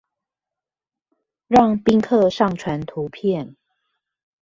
[1.47, 3.55] 讓賓客上傳圖片